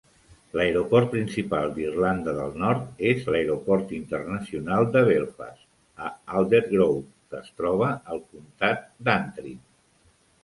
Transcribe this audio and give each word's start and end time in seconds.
L'aeroport 0.59 1.09
principal 1.09 1.73
d'Irlanda 1.73 2.31
del 2.37 2.55
Nord 2.61 3.03
és 3.09 3.27
l'Aeroport 3.35 3.91
internacional 3.97 4.87
de 4.95 5.03
Belfast, 5.09 5.61
a 6.05 6.09
Aldergrove, 6.39 7.03
que 7.35 7.39
es 7.43 7.51
troba 7.63 7.91
al 8.15 8.23
comtat 8.31 8.89
d'Antrim. 9.09 9.61